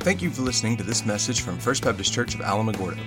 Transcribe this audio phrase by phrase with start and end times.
[0.00, 2.98] Thank you for listening to this message from First Baptist Church of Alamogordo.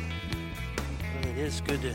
[1.22, 1.94] It is good to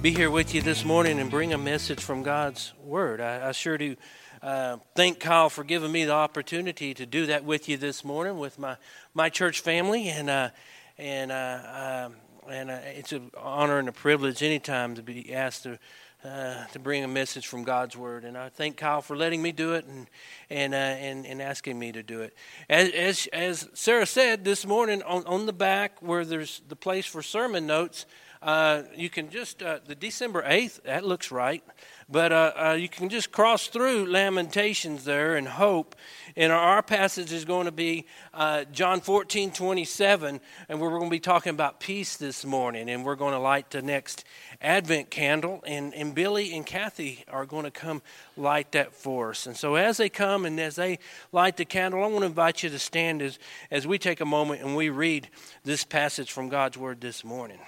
[0.00, 3.20] be here with you this morning and bring a message from God's Word.
[3.20, 3.96] I, I sure do
[4.40, 8.38] uh, thank Kyle for giving me the opportunity to do that with you this morning
[8.38, 8.76] with my,
[9.14, 10.08] my church family.
[10.08, 10.50] And, uh,
[10.96, 12.14] and, uh, um,
[12.48, 15.80] and uh, it's an honor and a privilege anytime to be asked to
[16.24, 18.24] uh, to bring a message from God's Word.
[18.24, 20.06] And I thank Kyle for letting me do it and,
[20.50, 22.34] and, uh, and, and asking me to do it.
[22.68, 27.06] As, as, as Sarah said this morning, on, on the back where there's the place
[27.06, 28.06] for sermon notes,
[28.42, 31.62] uh, you can just, uh, the December 8th, that looks right.
[32.08, 35.94] But uh, uh, you can just cross through Lamentations there and hope.
[36.36, 40.40] And our passage is going to be uh, John 14, 27.
[40.68, 42.90] And we're going to be talking about peace this morning.
[42.90, 44.24] And we're going to light the next
[44.60, 45.62] Advent candle.
[45.64, 48.02] And, and Billy and Kathy are going to come
[48.36, 49.46] light that for us.
[49.46, 50.98] And so as they come and as they
[51.30, 53.38] light the candle, I want to invite you to stand as,
[53.70, 55.28] as we take a moment and we read
[55.64, 57.58] this passage from God's Word this morning.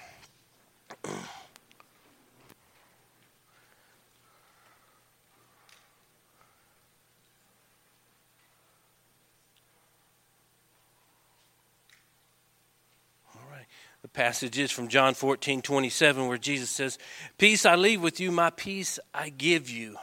[14.05, 16.99] The passage is from John 14, 27, where Jesus says,
[17.39, 19.97] Peace I leave with you, my peace I give you.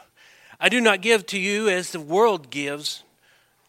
[0.59, 3.03] I do not give to you as the world gives.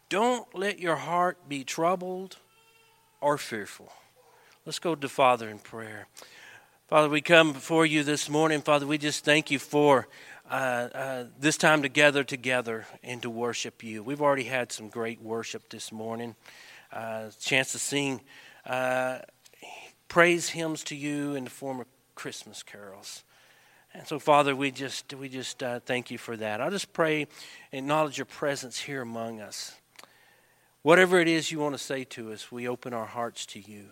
[0.09, 2.39] Don't let your heart be troubled
[3.21, 3.93] or fearful.
[4.67, 6.09] Let's go to Father in prayer.
[6.95, 8.61] Father, we come before you this morning.
[8.61, 10.07] Father, we just thank you for
[10.49, 10.55] uh,
[10.95, 14.01] uh, this time to gather together and to worship you.
[14.01, 16.37] We've already had some great worship this morning.
[16.93, 18.21] Uh, chance to sing
[18.65, 19.19] uh,
[20.07, 23.25] praise hymns to you in the form of Christmas carols.
[23.93, 26.61] And so, Father, we just we just uh, thank you for that.
[26.61, 27.27] I just pray,
[27.73, 29.75] and acknowledge your presence here among us.
[30.83, 33.87] Whatever it is you want to say to us, we open our hearts to you.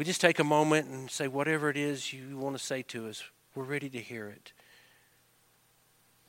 [0.00, 3.06] We just take a moment and say, whatever it is you want to say to
[3.06, 3.22] us,
[3.54, 4.54] we're ready to hear it.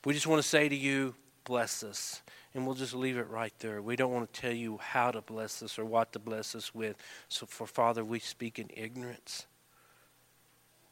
[0.04, 1.16] We just want to say to you,
[1.46, 2.22] bless us
[2.54, 3.82] and we'll just leave it right there.
[3.82, 6.76] We don't want to tell you how to bless us or what to bless us
[6.76, 6.98] with.
[7.30, 9.46] So, for Father, we speak in ignorance.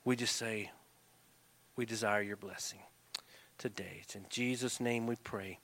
[0.06, 0.72] We just say,
[1.76, 2.80] we desire your blessing
[3.58, 4.00] today.
[4.04, 5.60] It's in Jesus' name we pray.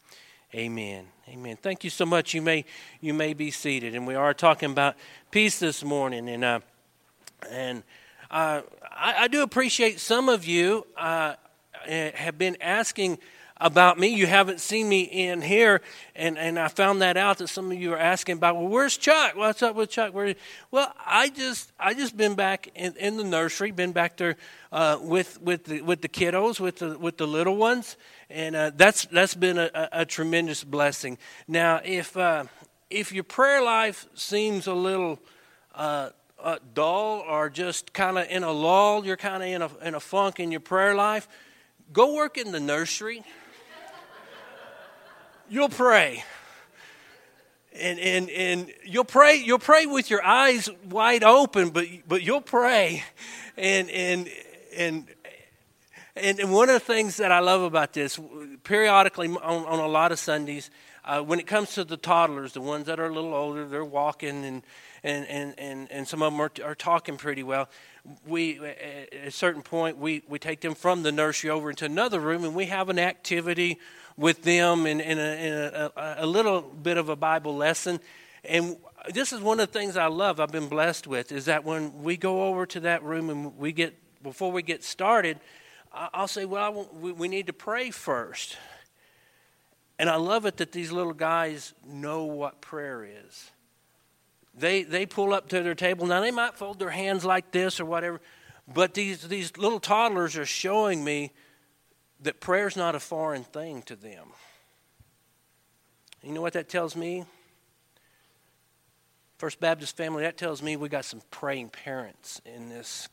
[0.53, 1.07] Amen.
[1.29, 1.55] Amen.
[1.61, 2.33] Thank you so much.
[2.33, 2.65] You may
[2.99, 4.97] you may be seated, and we are talking about
[5.31, 6.59] peace this morning, and uh,
[7.49, 7.83] and
[8.31, 8.61] uh,
[8.91, 11.35] I, I, do appreciate some of you uh,
[11.87, 13.19] have been asking
[13.57, 14.07] about me.
[14.07, 15.81] You haven't seen me in here,
[16.15, 18.55] and, and I found that out that some of you are asking about.
[18.57, 19.35] Well, where's Chuck?
[19.35, 20.13] What's up with Chuck?
[20.13, 20.35] Where?
[20.71, 24.35] Well, I just I just been back in, in the nursery, been back there
[24.71, 27.95] uh, with with the, with the kiddos, with the with the little ones,
[28.29, 31.17] and uh, that's that's been a, a, a, tremendous blessing.
[31.47, 32.45] Now, if uh,
[32.89, 35.19] if your prayer life seems a little
[36.45, 39.95] uh, dull or just kind of in a lull, you're kind of in a in
[39.95, 41.27] a funk in your prayer life.
[41.91, 43.23] Go work in the nursery
[45.49, 46.23] you'll pray.
[47.77, 52.39] And, and, and you'll pray you'll pray with your eyes wide open but, but you'll
[52.39, 53.03] pray
[53.57, 54.29] and, and,
[54.77, 55.07] and,
[56.15, 58.17] and one of the things that I love about this,
[58.63, 60.69] periodically on, on a lot of Sundays,
[61.03, 63.83] uh, when it comes to the toddlers, the ones that are a little older, they're
[63.83, 64.63] walking and,
[65.05, 67.69] and, and, and, and some of them are, are talking pretty well.
[68.25, 72.19] We, at a certain point, we, we take them from the nursery over into another
[72.19, 73.77] room and we have an activity
[74.17, 77.99] with them and, in, a, in a, a, little bit of a Bible lesson.
[78.43, 78.77] And
[79.13, 82.01] this is one of the things I love, I've been blessed with, is that when
[82.01, 85.39] we go over to that room and we get, before we get started,
[85.93, 88.57] I'll say, well, we need to pray first.
[89.99, 93.51] And I love it that these little guys know what prayer is.
[94.57, 96.07] They, they pull up to their table.
[96.07, 98.21] Now, they might fold their hands like this or whatever,
[98.73, 101.31] but these, these little toddlers are showing me
[102.21, 104.29] that prayer's not a foreign thing to them.
[106.23, 107.25] You know what that tells me?
[109.37, 113.09] First Baptist family, that tells me we got some praying parents in this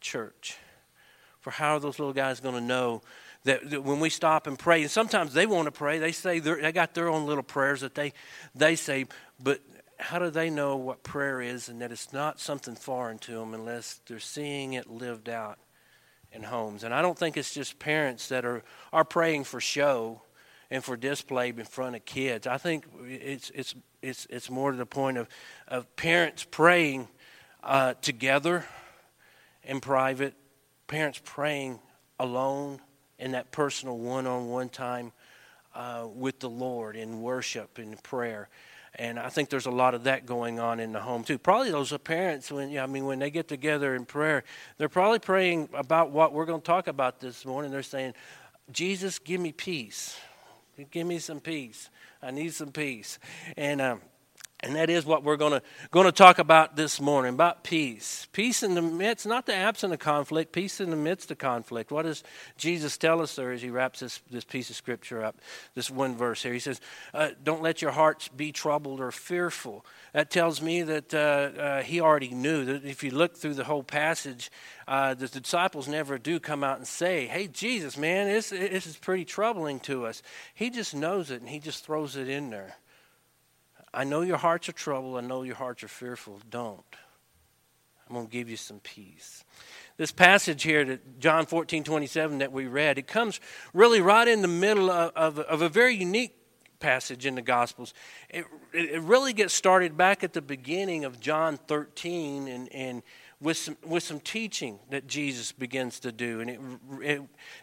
[0.00, 0.58] church.
[1.40, 3.00] For how are those little guys going to know
[3.44, 6.38] that, that, when we stop and pray, and sometimes they want to pray, they say
[6.38, 8.12] they got their own little prayers that they,
[8.54, 9.06] they say,
[9.42, 9.60] but
[9.98, 13.52] how do they know what prayer is and that it's not something foreign to them
[13.52, 15.58] unless they're seeing it lived out
[16.32, 16.84] in homes.
[16.84, 18.62] And I don't think it's just parents that are,
[18.92, 20.22] are praying for show
[20.70, 22.46] and for display in front of kids.
[22.46, 25.28] I think it's, it's, it's, it's more to the point of,
[25.66, 27.08] of parents praying
[27.64, 28.66] uh, together
[29.64, 30.34] in private,
[30.86, 31.80] parents praying
[32.20, 32.80] alone
[33.18, 35.12] in that personal one on one time
[35.74, 38.48] uh, with the Lord in worship and prayer.
[38.94, 41.38] And I think there's a lot of that going on in the home too.
[41.38, 44.44] Probably those parents, when you I mean, when they get together in prayer,
[44.76, 47.70] they're probably praying about what we're going to talk about this morning.
[47.70, 48.14] They're saying,
[48.72, 50.16] "Jesus, give me peace.
[50.90, 51.90] Give me some peace.
[52.22, 53.18] I need some peace."
[53.56, 54.00] And um,
[54.60, 55.60] and that is what we're going
[55.92, 58.26] to, talk about this morning about peace.
[58.32, 61.92] Peace in the midst, not the absence of conflict, peace in the midst of conflict.
[61.92, 62.24] What does
[62.56, 65.36] Jesus tell us there as he wraps this, this piece of scripture up?
[65.74, 66.52] This one verse here.
[66.52, 66.80] He says,
[67.14, 69.84] uh, Don't let your hearts be troubled or fearful.
[70.12, 73.64] That tells me that uh, uh, he already knew that if you look through the
[73.64, 74.50] whole passage,
[74.88, 78.96] uh, the disciples never do come out and say, Hey, Jesus, man, this, this is
[78.96, 80.22] pretty troubling to us.
[80.54, 82.76] He just knows it and he just throws it in there.
[83.92, 85.16] I know your hearts are troubled.
[85.16, 86.40] I know your hearts are fearful.
[86.50, 86.84] Don't.
[88.08, 89.44] I'm going to give you some peace.
[89.96, 93.40] This passage here, that John 14, 27, that we read, it comes
[93.74, 96.34] really right in the middle of, of, of a very unique
[96.80, 97.92] passage in the Gospels.
[98.30, 103.02] It, it really gets started back at the beginning of John 13 and, and
[103.40, 106.40] with some, with some teaching that Jesus begins to do.
[106.40, 106.60] And it,
[107.00, 107.22] it,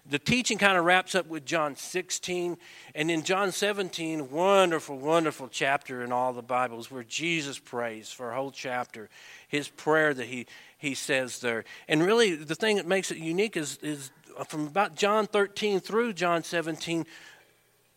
[0.10, 2.58] the teaching kind of wraps up with John 16.
[2.94, 8.32] And in John 17, wonderful, wonderful chapter in all the Bibles where Jesus prays for
[8.32, 9.10] a whole chapter,
[9.50, 11.66] his prayer that he, he says there.
[11.90, 14.12] And really, the thing that makes it unique is, is
[14.48, 17.06] from about John 13 through John 17,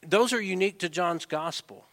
[0.07, 1.88] those are unique to John's gospel.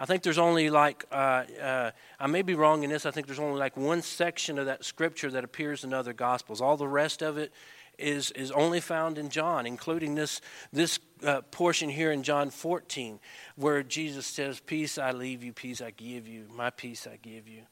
[0.00, 3.26] I think there's only like, uh, uh, I may be wrong in this, I think
[3.26, 6.62] there's only like one section of that scripture that appears in other gospels.
[6.62, 7.52] All the rest of it
[7.98, 10.40] is, is only found in John, including this,
[10.72, 13.20] this uh, portion here in John 14,
[13.56, 17.46] where Jesus says, Peace I leave you, peace I give you, my peace I give
[17.46, 17.64] you.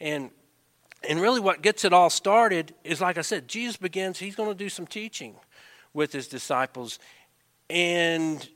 [0.00, 0.30] And,
[1.08, 4.50] and really, what gets it all started is, like I said, Jesus begins, he's going
[4.50, 5.34] to do some teaching
[5.92, 7.00] with his disciples,
[7.68, 8.48] and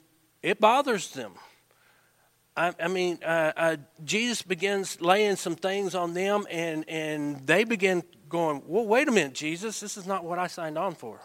[0.44, 1.32] it bothers them.
[2.56, 7.64] I, I mean, uh, uh, Jesus begins laying some things on them, and, and they
[7.64, 11.20] begin going, Well, wait a minute, Jesus, this is not what I signed on for.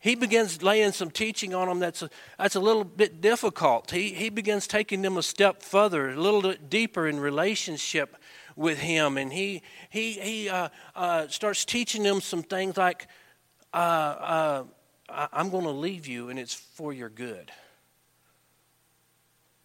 [0.00, 3.90] He begins laying some teaching on them that's a, that's a little bit difficult.
[3.90, 8.16] He, he begins taking them a step further, a little bit deeper in relationship
[8.54, 9.18] with Him.
[9.18, 13.08] And he, he, he uh, uh, starts teaching them some things like,
[13.74, 14.64] uh, uh
[15.10, 17.50] I'm going to leave you, and it's for your good.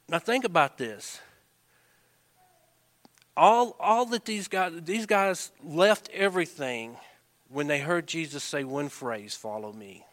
[0.10, 1.20] Now think about this.
[3.36, 6.98] All, all that these guys, these guys left everything
[7.50, 10.06] when they heard Jesus say one phrase, follow me.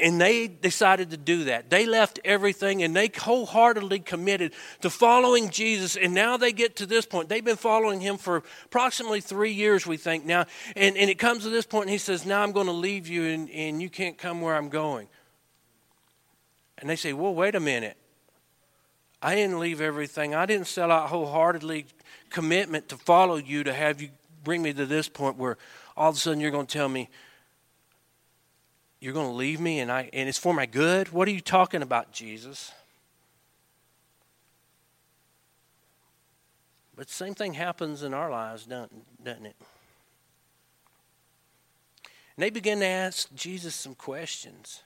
[0.00, 1.70] And they decided to do that.
[1.70, 4.52] They left everything and they wholeheartedly committed
[4.82, 5.96] to following Jesus.
[5.96, 7.28] And now they get to this point.
[7.28, 10.46] They've been following him for approximately three years, we think now.
[10.76, 13.08] And, and it comes to this point and he says, Now I'm going to leave
[13.08, 15.08] you and, and you can't come where I'm going.
[16.80, 17.96] And they say, Well, wait a minute.
[19.20, 20.34] I didn't leave everything.
[20.34, 21.86] I didn't sell out wholeheartedly
[22.30, 24.10] commitment to follow you to have you
[24.44, 25.58] bring me to this point where
[25.96, 27.08] all of a sudden you're going to tell me
[29.00, 31.12] you're going to leave me and I and it's for my good.
[31.12, 32.72] What are you talking about, Jesus?
[36.96, 38.90] But the same thing happens in our lives, doesn't
[39.24, 39.56] it?
[42.38, 44.82] And they begin to ask Jesus some questions.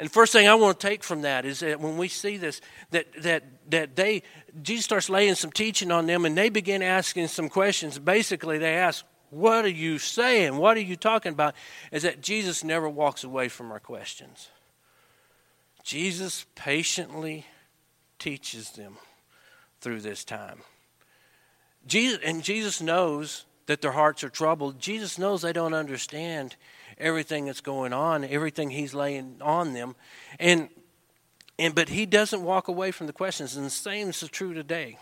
[0.00, 2.38] And the first thing I want to take from that is that when we see
[2.38, 4.22] this, that that that they
[4.62, 7.98] Jesus starts laying some teaching on them and they begin asking some questions.
[7.98, 10.56] Basically, they ask, What are you saying?
[10.56, 11.54] What are you talking about?
[11.92, 14.48] Is that Jesus never walks away from our questions.
[15.84, 17.44] Jesus patiently
[18.18, 18.96] teaches them
[19.82, 20.60] through this time.
[21.86, 24.80] Jesus, and Jesus knows that their hearts are troubled.
[24.80, 26.56] Jesus knows they don't understand
[26.98, 29.94] everything that's going on, everything he's laying on them.
[30.40, 30.68] And
[31.56, 33.54] and but he doesn't walk away from the questions.
[33.54, 34.98] And the same is true today.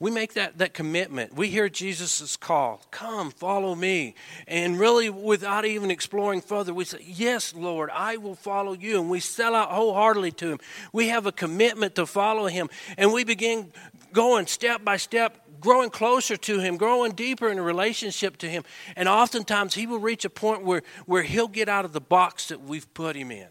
[0.00, 1.34] We make that, that commitment.
[1.34, 4.14] We hear Jesus' call, come, follow me.
[4.48, 8.98] And really, without even exploring further, we say, Yes, Lord, I will follow you.
[8.98, 10.58] And we sell out wholeheartedly to Him.
[10.94, 12.70] We have a commitment to follow Him.
[12.96, 13.72] And we begin
[14.12, 18.62] going step by step growing closer to Him, growing deeper in a relationship to Him.
[18.94, 22.48] And oftentimes He will reach a point where, where He'll get out of the box
[22.48, 23.48] that we've put Him in.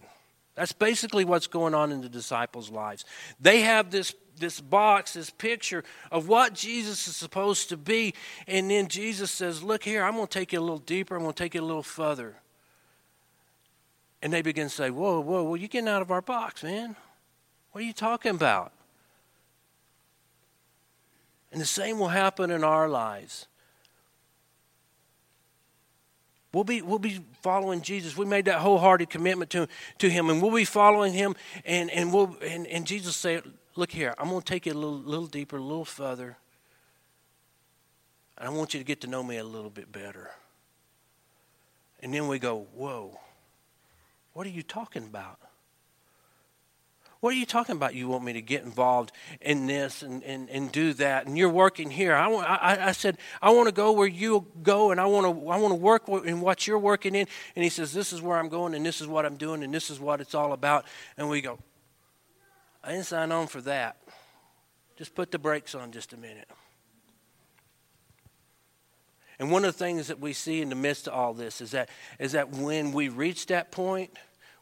[0.55, 3.05] That's basically what's going on in the disciples' lives.
[3.39, 8.13] They have this, this box, this picture of what Jesus is supposed to be.
[8.47, 11.23] And then Jesus says, Look here, I'm going to take you a little deeper, I'm
[11.23, 12.35] going to take you a little further.
[14.21, 16.95] And they begin to say, Whoa, whoa, well, you're getting out of our box, man.
[17.71, 18.71] What are you talking about?
[21.53, 23.45] And the same will happen in our lives.
[26.51, 28.17] We'll be, we'll be following Jesus.
[28.17, 29.67] We made that wholehearted commitment to,
[29.99, 31.35] to him, and we'll be following him.
[31.63, 33.43] And, and, we'll, and, and Jesus said,
[33.75, 36.37] Look here, I'm going to take you a little, little deeper, a little further.
[38.37, 40.31] And I want you to get to know me a little bit better.
[42.01, 43.19] And then we go, Whoa,
[44.33, 45.39] what are you talking about?
[47.23, 47.95] What are you talking about?
[47.95, 51.25] You want me to get involved in this and, and, and do that?
[51.25, 52.13] And you're working here.
[52.13, 55.25] I, want, I, I said, I want to go where you go and I want
[55.25, 57.25] to, I want to work in what you're working in.
[57.55, 59.73] And he says, This is where I'm going and this is what I'm doing and
[59.73, 60.83] this is what it's all about.
[61.15, 61.59] And we go,
[62.83, 63.95] I didn't sign on for that.
[64.97, 66.49] Just put the brakes on just a minute.
[69.39, 71.71] And one of the things that we see in the midst of all this is
[71.71, 71.87] that,
[72.19, 74.11] is that when we reach that point,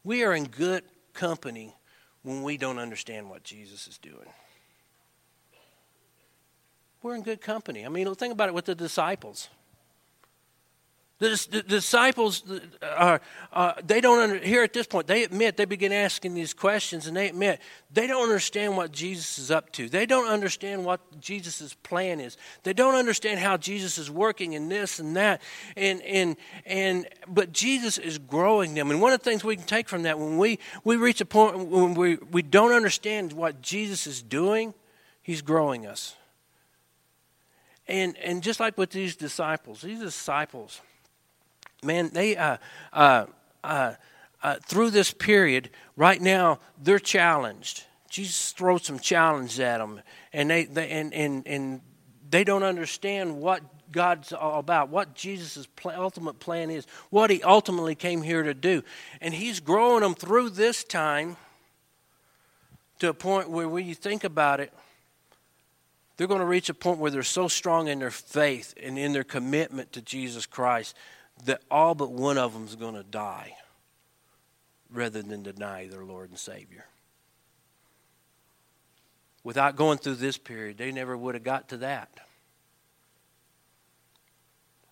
[0.04, 0.84] we are in good
[1.16, 1.74] company
[2.24, 4.28] when we don't understand what Jesus is doing.
[7.02, 7.86] We're in good company.
[7.86, 9.50] I mean, think about it with the disciples.
[11.22, 12.42] The, the, disciples
[12.82, 13.22] are,
[13.54, 17.06] uh, they don't under, here at this point, they admit, they begin asking these questions
[17.06, 17.62] and they admit
[17.92, 19.88] they don't understand what Jesus is up to.
[19.88, 22.38] They don't understand what Jesus' plan is.
[22.64, 25.44] They don't understand how Jesus is working in this and that.
[25.78, 28.90] And, and, and, but Jesus is growing them.
[28.90, 31.26] And one of the things we can take from that, when we, we reach a
[31.26, 34.74] point when we, we don't understand what Jesus is doing,
[35.22, 36.16] he's growing us.
[37.88, 40.82] And, and just like with these disciples, these disciples,
[41.84, 42.58] man, they uh,
[42.94, 43.26] uh,
[43.64, 43.94] uh,
[44.44, 47.86] uh, through this period right now they're challenged.
[48.08, 51.82] Jesus throws some challenge at them, and they, they and, and and
[52.30, 57.96] they don't understand what God's all about, what Jesus' ultimate plan is, what He ultimately
[57.96, 58.84] came here to do,
[59.20, 61.36] and He's growing them through this time
[63.00, 64.72] to a point where, when you think about it,
[66.18, 69.14] they're going to reach a point where they're so strong in their faith and in
[69.14, 70.96] their commitment to Jesus Christ
[71.46, 73.56] that all but one of them is going to die
[74.92, 76.86] rather than deny their Lord and Savior.
[79.44, 82.10] Without going through this period, they never would have got to that.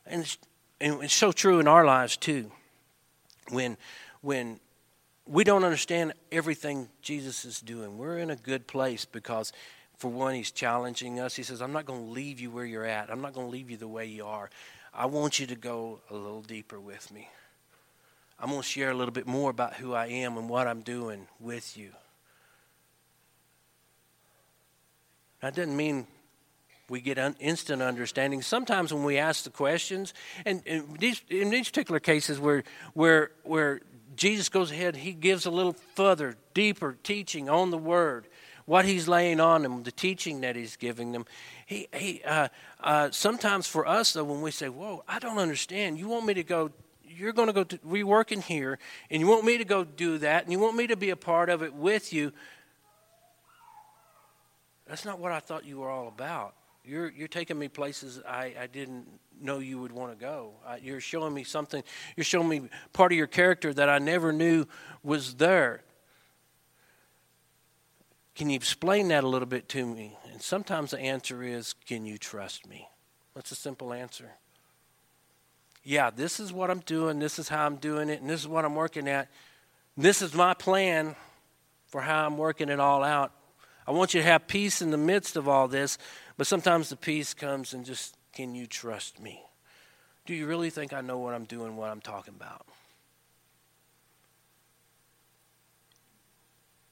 [0.07, 0.37] And it's,
[0.81, 2.51] and it's so true in our lives too.
[3.49, 3.77] When,
[4.21, 4.59] when
[5.27, 9.53] we don't understand everything Jesus is doing, we're in a good place because,
[9.97, 11.35] for one, He's challenging us.
[11.35, 13.51] He says, I'm not going to leave you where you're at, I'm not going to
[13.51, 14.49] leave you the way you are.
[14.93, 17.29] I want you to go a little deeper with me.
[18.39, 20.81] I'm going to share a little bit more about who I am and what I'm
[20.81, 21.91] doing with you.
[25.41, 26.07] That doesn't mean
[26.89, 28.41] we get un- instant understanding.
[28.41, 30.13] Sometimes when we ask the questions,
[30.45, 30.63] and,
[30.99, 33.81] these, in these particular cases where, where, where
[34.15, 38.27] Jesus goes ahead, he gives a little further, deeper teaching on the Word
[38.65, 41.25] what he's laying on them, the teaching that he's giving them.
[41.69, 42.47] He, he, uh,
[42.79, 46.33] uh, sometimes for us, though, when we say, Whoa, I don't understand, you want me
[46.33, 46.71] to go,
[47.07, 48.79] you're going to go, to, we work here,
[49.11, 51.15] and you want me to go do that, and you want me to be a
[51.15, 52.33] part of it with you.
[54.87, 56.55] That's not what I thought you were all about.
[56.83, 59.05] You're, you're taking me places I, I didn't
[59.39, 60.53] know you would want to go.
[60.65, 61.83] Uh, you're showing me something,
[62.17, 62.61] you're showing me
[62.93, 64.65] part of your character that I never knew
[65.03, 65.83] was there.
[68.35, 70.17] Can you explain that a little bit to me?
[70.31, 72.87] And sometimes the answer is, Can you trust me?
[73.35, 74.31] That's a simple answer.
[75.83, 78.47] Yeah, this is what I'm doing, this is how I'm doing it, and this is
[78.47, 79.29] what I'm working at.
[79.95, 81.15] This is my plan
[81.87, 83.31] for how I'm working it all out.
[83.87, 85.97] I want you to have peace in the midst of all this,
[86.37, 89.41] but sometimes the peace comes and just, can you trust me?
[90.25, 92.67] Do you really think I know what I'm doing, what I'm talking about?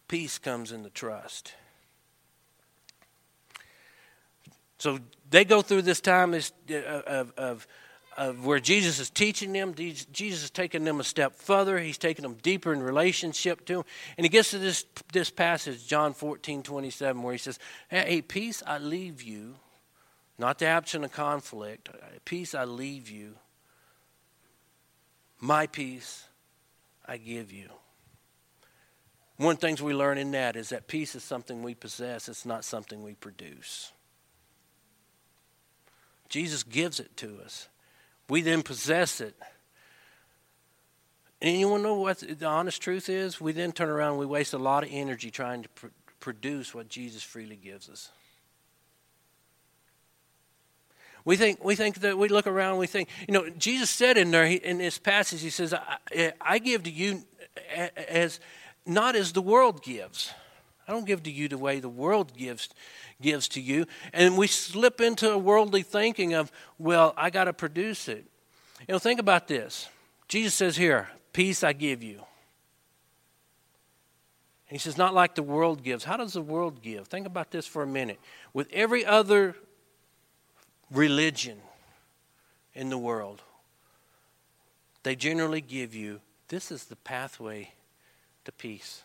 [0.07, 1.53] Peace comes in the trust.
[4.77, 4.99] So
[5.29, 6.41] they go through this time uh,
[6.73, 7.67] of, of,
[8.15, 9.73] of where Jesus is teaching them.
[9.75, 11.79] Jesus is taking them a step further.
[11.79, 13.83] He's taking them deeper in relationship to him.
[14.17, 17.59] And he gets to this, this passage, John 14, 27, where he says,
[17.89, 19.55] Hey, peace I leave you,
[20.37, 21.89] not the absence of conflict.
[22.23, 23.33] Peace I leave you.
[25.39, 26.23] My peace
[27.05, 27.69] I give you.
[29.37, 32.27] One of the things we learn in that is that peace is something we possess,
[32.27, 33.91] it's not something we produce.
[36.29, 37.69] Jesus gives it to us.
[38.29, 39.35] We then possess it.
[41.41, 43.39] And anyone know what the honest truth is?
[43.39, 45.87] We then turn around and we waste a lot of energy trying to pr-
[46.19, 48.09] produce what Jesus freely gives us.
[51.23, 54.17] We think, we think that we look around and we think, you know, Jesus said
[54.17, 57.23] in there, in this passage, he says, I, I give to you
[58.09, 58.39] as,
[58.87, 60.31] not as the world gives.
[60.87, 62.69] I don't give to you the way the world gives
[63.21, 63.85] gives to you.
[64.13, 68.25] And we slip into a worldly thinking of, well, I got to produce it.
[68.87, 69.89] You know, think about this.
[70.27, 72.15] Jesus says here, Peace I give you.
[74.69, 76.03] And he says, Not like the world gives.
[76.03, 77.07] How does the world give?
[77.07, 78.19] Think about this for a minute.
[78.53, 79.55] With every other
[80.91, 81.59] religion
[82.73, 83.41] in the world,
[85.03, 87.71] they generally give you this is the pathway
[88.47, 89.01] to peace.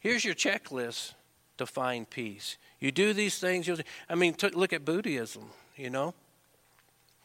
[0.00, 1.12] Here's your checklist
[1.58, 2.56] to find peace.
[2.80, 3.68] You do these things.
[3.68, 3.76] you'll,
[4.08, 5.44] I mean, t- look at Buddhism,
[5.76, 6.14] you know,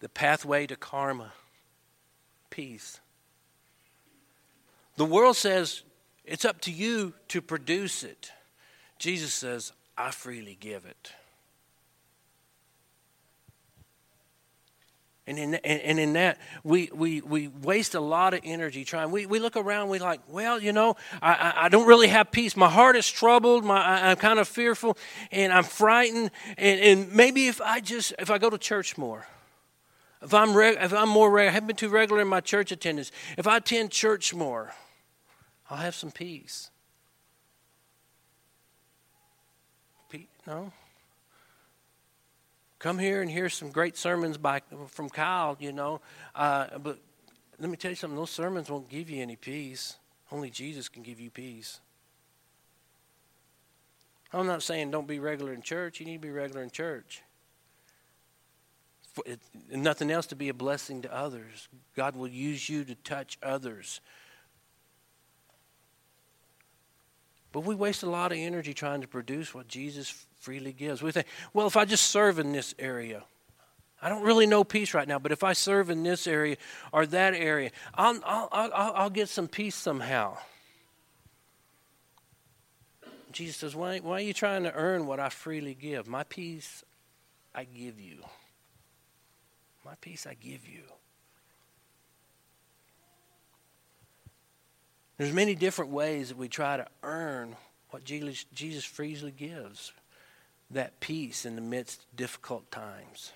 [0.01, 1.31] the pathway to karma,
[2.49, 2.99] peace.
[4.97, 5.83] The world says
[6.25, 8.33] it's up to you to produce it.
[8.99, 11.13] Jesus says, I freely give it.
[15.27, 19.09] And in, and in that, we, we, we waste a lot of energy trying.
[19.09, 22.55] We, we look around, we like, well, you know, I, I don't really have peace.
[22.55, 23.65] My heart is troubled.
[23.65, 24.97] My, I, am kind of fearful
[25.31, 26.29] and I'm frightened.
[26.59, 29.25] And, and maybe if I just, if I go to church more,
[30.21, 32.71] if I'm, reg, if I'm more regular, I haven't been too regular in my church
[32.71, 34.75] attendance, if I attend church more,
[35.71, 36.69] I'll have some peace.
[40.09, 40.71] Pete, No?
[42.79, 46.01] Come here and hear some great sermons by, from Kyle, you know.
[46.35, 46.99] Uh, but
[47.59, 49.97] let me tell you something those sermons won't give you any peace.
[50.31, 51.79] Only Jesus can give you peace.
[54.33, 55.99] I'm not saying don't be regular in church.
[55.99, 57.21] You need to be regular in church.
[59.25, 59.39] It,
[59.71, 61.69] nothing else to be a blessing to others.
[61.95, 64.01] God will use you to touch others.
[67.53, 71.01] But we waste a lot of energy trying to produce what Jesus freely gives.
[71.01, 73.23] We think, well, if I just serve in this area,
[73.99, 76.57] I don't really know peace right now, but if I serve in this area
[76.91, 80.37] or that area, I'll, I'll, I'll, I'll get some peace somehow.
[83.31, 86.07] Jesus says, why, why are you trying to earn what I freely give?
[86.07, 86.83] My peace
[87.55, 88.17] I give you.
[89.83, 90.83] My peace I give you.
[95.17, 97.55] There's many different ways that we try to earn
[97.89, 99.91] what Jesus, Jesus freely gives
[100.71, 103.31] that peace in the midst of difficult times.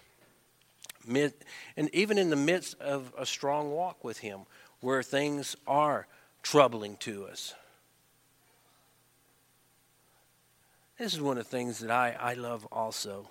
[1.06, 1.34] Mid,
[1.78, 4.42] and even in the midst of a strong walk with Him,
[4.82, 6.08] where things are
[6.42, 7.54] troubling to us.
[10.98, 13.30] This is one of the things that I, I love also.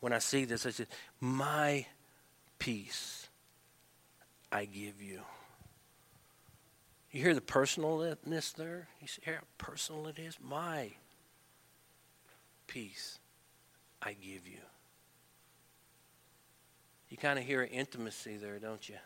[0.00, 0.86] When I see this, I say,
[1.20, 1.86] My
[2.58, 3.28] peace
[4.50, 5.20] I give you.
[7.10, 8.88] You hear the personalness there?
[9.00, 10.36] You see how personal it is?
[10.42, 10.92] My
[12.66, 13.18] peace
[14.02, 14.60] I give you.
[17.08, 18.96] You kind of hear intimacy there, don't you?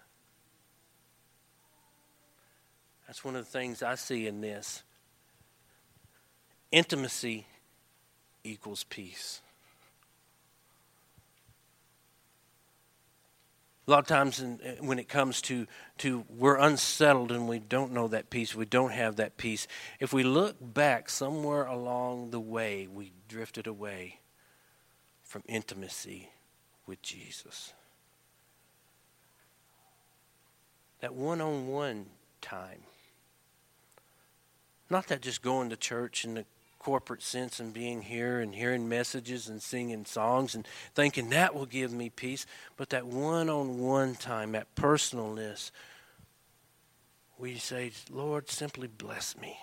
[3.06, 4.82] That's one of the things I see in this.
[6.70, 7.46] Intimacy
[8.44, 9.40] equals peace.
[13.90, 15.66] A lot of times, in, uh, when it comes to,
[15.98, 19.66] to we're unsettled and we don't know that peace, we don't have that peace.
[19.98, 24.20] If we look back somewhere along the way, we drifted away
[25.24, 26.30] from intimacy
[26.86, 27.72] with Jesus.
[31.00, 32.06] That one on one
[32.40, 32.82] time.
[34.88, 36.44] Not that just going to church and the
[36.80, 41.66] corporate sense and being here and hearing messages and singing songs and thinking that will
[41.66, 45.70] give me peace, but that one on one time, that personalness,
[47.38, 49.56] we say, Lord, simply bless me.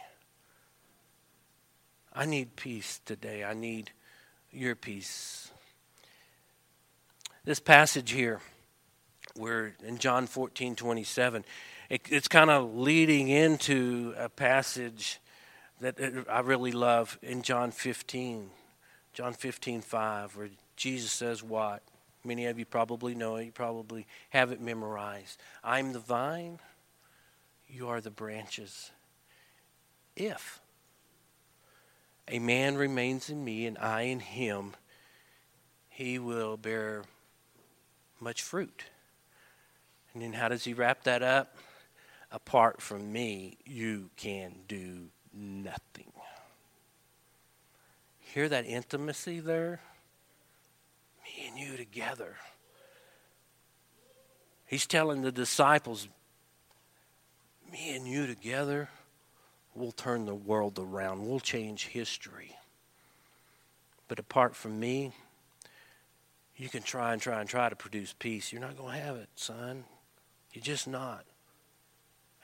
[2.13, 3.43] I need peace today.
[3.43, 3.91] I need
[4.51, 5.51] your peace.
[7.45, 8.41] This passage here,
[9.35, 11.45] we're in John 14 27,
[11.89, 15.19] it, it's kind of leading into a passage
[15.79, 18.49] that I really love in John 15,
[19.13, 21.83] John 15, 5, where Jesus says what?
[22.23, 25.39] Many of you probably know it, you probably have it memorized.
[25.63, 26.59] I'm the vine,
[27.67, 28.91] you are the branches.
[30.15, 30.59] If
[32.27, 34.73] a man remains in me and I in him,
[35.89, 37.03] he will bear
[38.19, 38.85] much fruit.
[40.13, 41.55] And then how does he wrap that up?
[42.31, 46.11] Apart from me, you can do nothing.
[48.19, 49.81] Hear that intimacy there?
[51.23, 52.35] Me and you together.
[54.65, 56.07] He's telling the disciples,
[57.71, 58.89] me and you together,
[59.73, 61.25] we'll turn the world around.
[61.25, 62.55] We'll change history.
[64.07, 65.13] But apart from me,
[66.55, 68.51] you can try and try and try to produce peace.
[68.51, 69.85] You're not going to have it, son.
[70.53, 71.23] You're just not.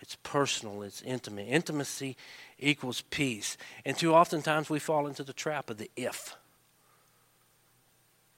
[0.04, 1.48] It's personal, it's intimate.
[1.48, 2.18] Intimacy
[2.60, 3.56] equals peace.
[3.86, 6.36] And too oftentimes we fall into the trap of the if.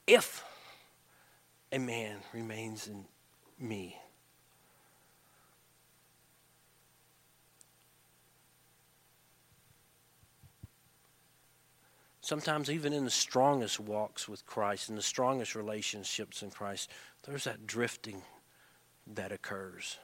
[0.05, 0.43] If
[1.71, 3.05] a man remains in
[3.59, 3.97] me.
[12.21, 16.91] Sometimes, even in the strongest walks with Christ, in the strongest relationships in Christ,
[17.23, 18.21] there's that drifting
[19.07, 19.97] that occurs.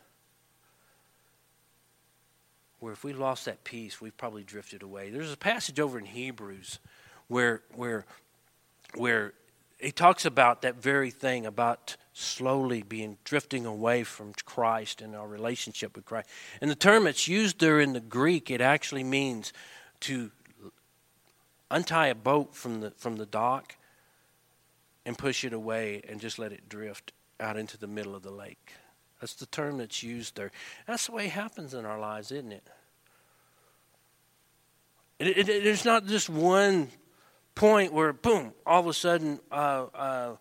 [2.82, 5.12] Where if we lost that peace, we've probably drifted away.
[5.12, 6.80] There's a passage over in Hebrews
[7.28, 8.06] where where
[8.96, 9.34] where
[9.80, 15.28] he talks about that very thing about slowly being drifting away from Christ and our
[15.28, 16.28] relationship with Christ.
[16.60, 19.54] And the term that's used there in the Greek, it actually means
[20.02, 20.32] to
[21.70, 23.76] untie a boat from the from the dock
[25.06, 28.32] and push it away and just let it drift out into the middle of the
[28.32, 28.74] lake.
[29.22, 30.52] That's the term that's used there.
[30.88, 32.68] That's the way it happens in our lives, isn't it?
[35.20, 36.90] it, it, it there's not just one
[37.54, 40.36] point where, boom, all of a sudden uh, uh,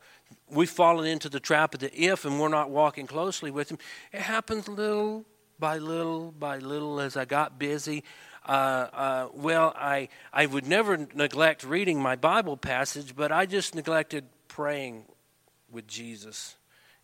[0.50, 3.78] we've fallen into the trap of the if and we're not walking closely with Him.
[4.12, 5.26] It happens little
[5.58, 8.02] by little by little as I got busy.
[8.48, 13.74] Uh, uh, well, I, I would never neglect reading my Bible passage, but I just
[13.74, 15.04] neglected praying
[15.70, 16.56] with Jesus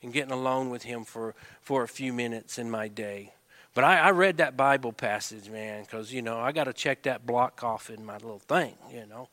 [0.02, 3.32] and getting alone with Him for, for a few minutes in my day.
[3.74, 7.02] But I, I read that Bible passage, man, because, you know, I got to check
[7.02, 9.28] that block off in my little thing, you know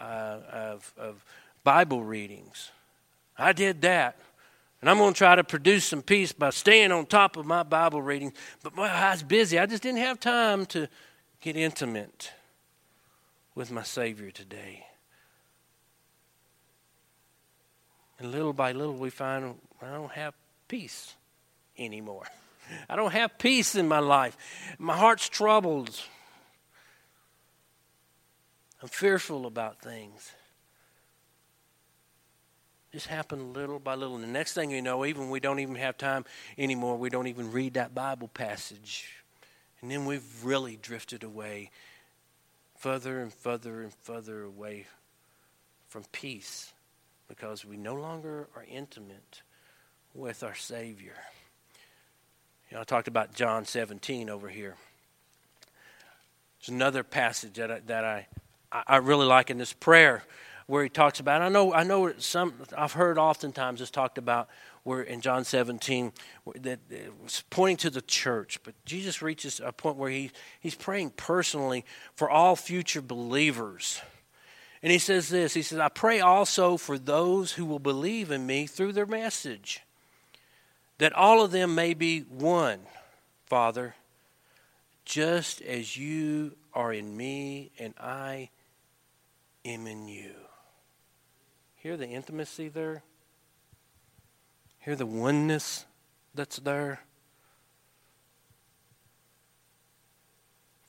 [0.00, 1.24] uh, of, of
[1.62, 2.70] Bible readings.
[3.38, 4.16] I did that.
[4.80, 7.62] And I'm going to try to produce some peace by staying on top of my
[7.62, 8.34] Bible reading.
[8.62, 9.58] But boy, I was busy.
[9.58, 10.88] I just didn't have time to
[11.40, 12.32] get intimate
[13.54, 14.83] with my Savior today.
[18.18, 20.34] And little by little, we find I don't have
[20.68, 21.14] peace
[21.76, 22.26] anymore.
[22.88, 24.36] I don't have peace in my life.
[24.78, 26.00] My heart's troubled.
[28.82, 30.32] I'm fearful about things.
[32.92, 34.14] Just happen little by little.
[34.14, 36.24] And the next thing you know, even we don't even have time
[36.56, 39.08] anymore, we don't even read that Bible passage.
[39.80, 41.70] And then we've really drifted away
[42.78, 44.86] further and further and further away
[45.88, 46.72] from peace
[47.28, 49.42] because we no longer are intimate
[50.14, 51.16] with our Savior.
[52.70, 54.76] You know, I talked about John 17 over here.
[56.60, 58.26] There's another passage that I, that I
[58.74, 60.24] I really like in this prayer
[60.66, 61.42] where he talks about.
[61.42, 62.54] I know, I know some.
[62.76, 64.48] I've heard oftentimes it's talked about
[64.82, 66.12] where in John 17
[66.56, 71.10] that it's pointing to the church, but Jesus reaches a point where he he's praying
[71.10, 71.84] personally
[72.16, 74.00] for all future believers.
[74.84, 78.46] And he says this He says, I pray also for those who will believe in
[78.46, 79.80] me through their message,
[80.98, 82.80] that all of them may be one,
[83.46, 83.94] Father,
[85.06, 88.50] just as you are in me and I
[89.64, 90.34] am in you.
[91.76, 93.02] Hear the intimacy there?
[94.80, 95.86] Hear the oneness
[96.34, 97.00] that's there?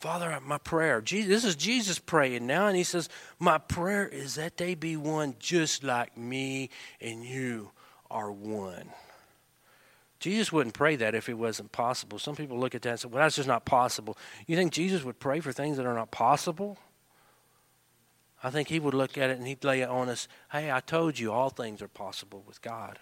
[0.05, 4.07] Father, uh, my prayer, Jesus, this is Jesus praying now, and he says, My prayer
[4.07, 6.69] is that they be one just like me
[7.01, 7.71] and you
[8.11, 8.91] are one.
[10.19, 12.19] Jesus wouldn't pray that if it wasn't possible.
[12.19, 14.15] Some people look at that and say, Well, that's just not possible.
[14.45, 16.77] You think Jesus would pray for things that are not possible?
[18.43, 20.81] I think he would look at it and he'd lay it on us hey, I
[20.81, 22.99] told you all things are possible with God.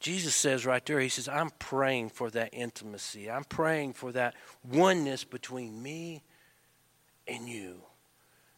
[0.00, 3.30] Jesus says right there, He says, I'm praying for that intimacy.
[3.30, 4.34] I'm praying for that
[4.64, 6.22] oneness between me
[7.28, 7.82] and you.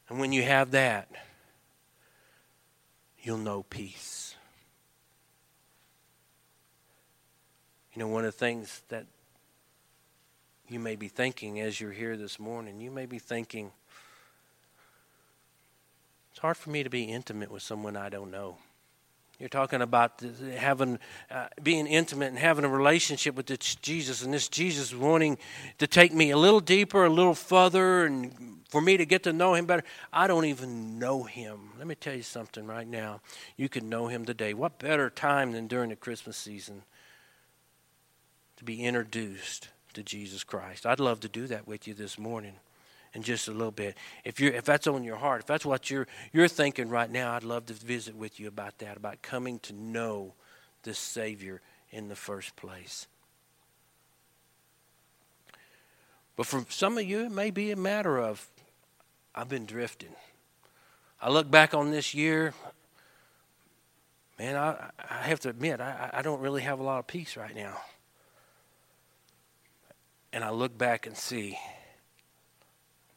[0.09, 1.11] And when you have that,
[3.21, 4.37] you'll know peace.
[7.93, 9.07] You know, one of the things that
[10.69, 12.81] you may be thinking as you're here this morning.
[12.81, 13.73] You may be thinking,
[16.31, 18.57] it's hard for me to be intimate with someone I don't know.
[19.43, 20.21] You're talking about
[20.57, 25.37] having, uh, being intimate and having a relationship with this Jesus, and this Jesus wanting
[25.79, 29.33] to take me a little deeper, a little further, and for me to get to
[29.33, 29.83] know Him better.
[30.13, 31.71] I don't even know Him.
[31.77, 33.21] Let me tell you something right now.
[33.57, 34.55] You can know Him today.
[34.55, 36.85] What better time than during the Christmas season
[38.59, 40.87] to be introduced to Jesus Christ.
[40.87, 42.55] I'd love to do that with you this morning
[43.15, 43.97] in just a little bit.
[44.25, 47.35] If you if that's on your heart, if that's what you're you're thinking right now,
[47.35, 50.35] I'd love to visit with you about that, about coming to know
[50.83, 53.07] the Savior in the first place.
[56.37, 58.47] But for some of you, it may be a matter of
[59.35, 60.15] I've been drifting.
[61.21, 62.53] I look back on this year,
[64.39, 67.37] man, I, I have to admit, I, I don't really have a lot of peace
[67.37, 67.77] right now
[70.33, 71.59] and I look back and see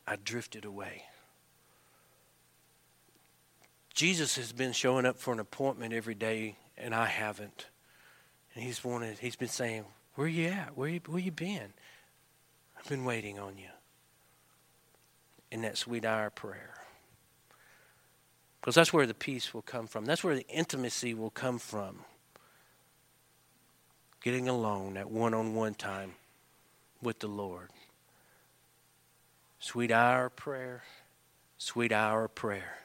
[0.07, 1.03] I drifted away.
[3.93, 7.67] Jesus has been showing up for an appointment every day, and I haven't.
[8.53, 10.77] And he's wanted, he's been saying, Where you at?
[10.77, 11.73] Where you, where you been?
[12.77, 13.69] I've been waiting on you.
[15.51, 16.73] in that sweet hour prayer.
[18.59, 20.05] Because that's where the peace will come from.
[20.05, 21.99] That's where the intimacy will come from.
[24.23, 26.13] Getting alone, that one on one time
[27.01, 27.69] with the Lord.
[29.59, 30.83] Sweet hour of prayer,
[31.57, 32.77] sweet hour of prayer.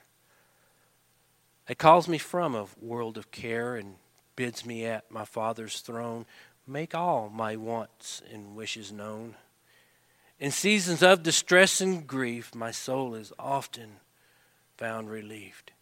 [1.68, 3.96] It calls me from a world of care and
[4.35, 6.26] bids me at my Father's throne
[6.66, 9.35] make all my wants and wishes known.
[10.38, 13.96] In seasons of distress and grief, my soul is often
[14.76, 15.72] found relieved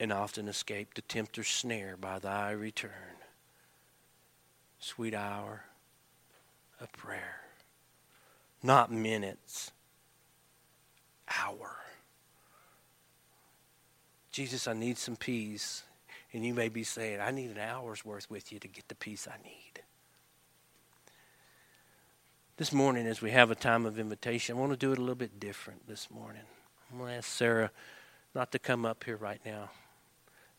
[0.00, 3.18] and often escaped the tempter's snare by thy return.
[4.78, 5.64] Sweet hour
[6.80, 7.43] of prayer.
[8.64, 9.72] Not minutes,
[11.38, 11.76] hour.
[14.32, 15.82] Jesus, I need some peace.
[16.32, 18.94] And you may be saying, I need an hour's worth with you to get the
[18.94, 19.82] peace I need.
[22.56, 25.00] This morning, as we have a time of invitation, I want to do it a
[25.02, 26.42] little bit different this morning.
[26.90, 27.70] I'm going to ask Sarah
[28.34, 29.68] not to come up here right now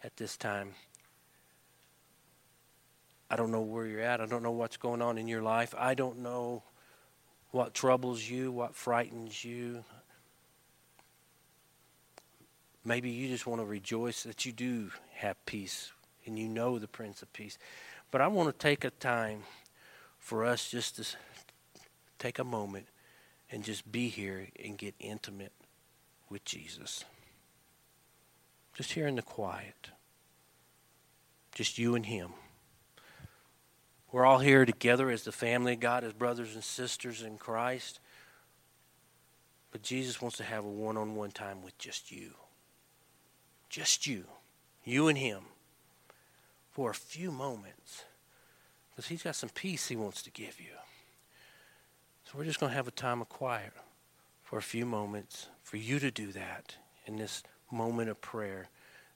[0.04, 0.76] at this time.
[3.32, 4.22] I don't know where you're at.
[4.22, 5.74] I don't know what's going on in your life.
[5.76, 6.62] I don't know
[7.52, 9.84] what troubles you, what frightens you.
[12.84, 15.92] Maybe you just want to rejoice that you do have peace
[16.26, 17.58] and you know the Prince of Peace.
[18.12, 19.44] But I want to take a time
[20.20, 21.06] for us just to
[22.20, 22.88] take a moment
[23.52, 25.54] and just be here and get intimate
[26.30, 27.06] with Jesus.
[28.74, 29.90] Just here in the quiet.
[31.54, 32.32] Just you and Him.
[34.16, 38.00] We're all here together as the family of God, as brothers and sisters in Christ.
[39.74, 42.32] But Jesus wants to have a one on one time with just you.
[43.70, 44.24] Just you.
[44.86, 45.42] You and Him.
[46.72, 48.06] For a few moments.
[48.90, 50.78] Because He's got some peace He wants to give you.
[52.24, 53.74] So we're just going to have a time of quiet
[54.44, 58.70] for a few moments for you to do that in this moment of prayer.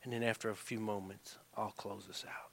[0.04, 2.49] And then after a few moments, I'll close us out.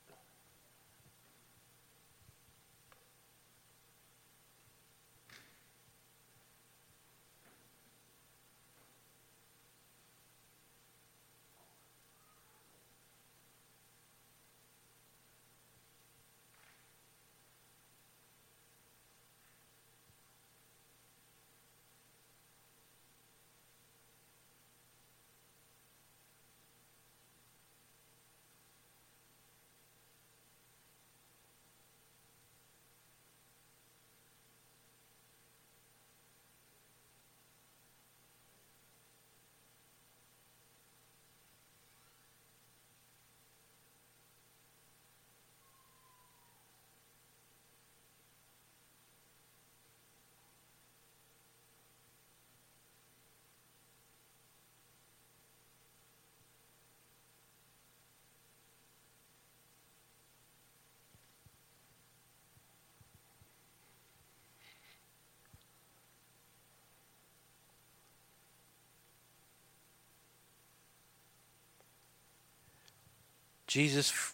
[73.76, 74.32] Jesus,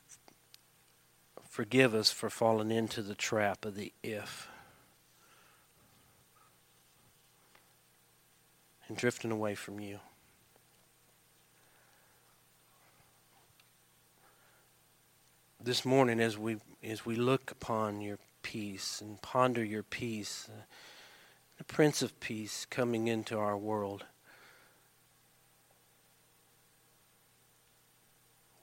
[1.50, 4.46] forgive us for falling into the trap of the if
[8.87, 9.98] and drifting away from you.
[15.61, 20.48] This morning, as we as we look upon your peace and ponder your peace,
[21.59, 24.05] the Prince of Peace coming into our world.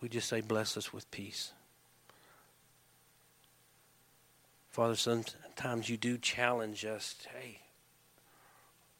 [0.01, 1.51] We just say, Bless us with peace.
[4.69, 7.15] Father, sometimes you do challenge us.
[7.35, 7.59] Hey,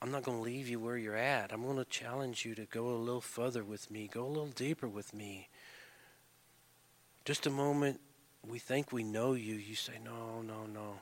[0.01, 1.53] I'm not going to leave you where you're at.
[1.53, 4.47] I'm going to challenge you to go a little further with me, go a little
[4.47, 5.49] deeper with me.
[7.25, 7.99] Just a moment,
[8.47, 9.55] we think we know you.
[9.55, 10.99] You say, No, no, no.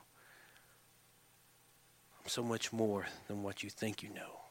[2.22, 4.47] I'm so much more than what you think you know.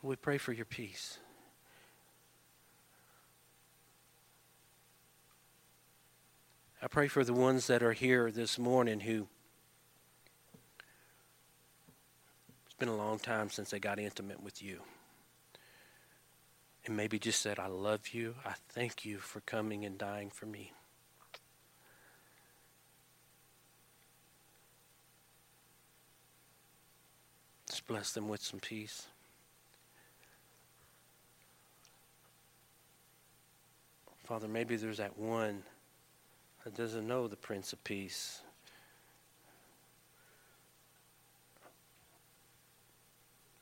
[0.00, 1.18] So we pray for your peace.
[6.80, 9.26] I pray for the ones that are here this morning who
[12.66, 14.82] it's been a long time since they got intimate with you.
[16.86, 18.36] And maybe just said, I love you.
[18.46, 20.72] I thank you for coming and dying for me.
[27.68, 29.08] Just bless them with some peace.
[34.28, 35.62] Father, maybe there's that one
[36.62, 38.42] that doesn't know the Prince of Peace.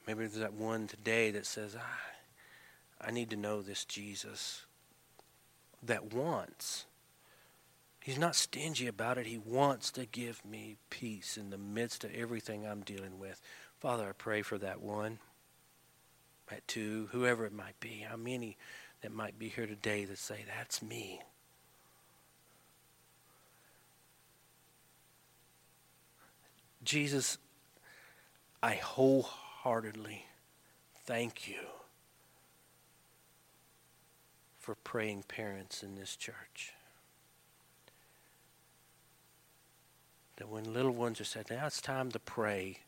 [0.09, 4.65] Maybe there's that one today that says, I, I need to know this Jesus
[5.85, 6.87] that wants.
[8.03, 9.27] He's not stingy about it.
[9.27, 13.41] He wants to give me peace in the midst of everything I'm dealing with.
[13.79, 15.21] Father, I pray for that one,
[16.51, 18.57] that two, whoever it might be, how many
[19.03, 21.21] that might be here today that say, That's me.
[26.83, 27.39] Jesus,
[28.63, 30.25] I wholeheartedly
[31.05, 31.59] thank you
[34.61, 36.73] for praying parents in this church.
[40.37, 42.79] That when little ones are said, now it's time to pray,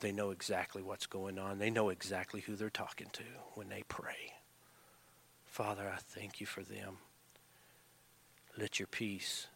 [0.00, 1.58] they know exactly what's going on.
[1.58, 3.22] They know exactly who they're talking to
[3.54, 4.34] when they pray.
[5.54, 6.96] Father, I thank you for them.
[8.58, 9.46] Let your peace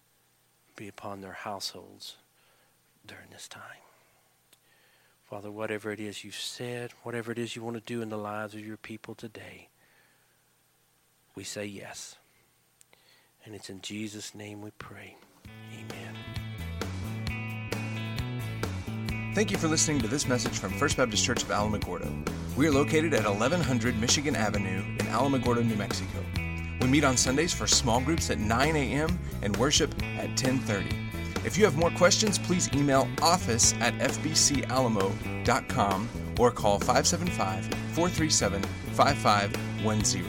[0.76, 2.18] be upon their households
[3.04, 3.82] during this time.
[5.28, 8.16] Father, whatever it is you've said, whatever it is you want to do in the
[8.16, 9.70] lives of your people today,
[11.34, 12.14] we say yes.
[13.44, 15.16] And it's in Jesus' name we pray.
[15.72, 16.17] Amen.
[19.38, 22.10] Thank you for listening to this message from First Baptist Church of Alamogordo.
[22.56, 26.24] We are located at 1100 Michigan Avenue in Alamogordo, New Mexico.
[26.80, 29.16] We meet on Sundays for small groups at 9 a.m.
[29.42, 30.88] and worship at 1030.
[31.46, 38.60] If you have more questions, please email office at fbcalamo.com or call 575 437
[38.94, 40.24] 5510.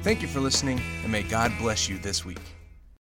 [0.00, 2.55] Thank you for listening, and may God bless you this week.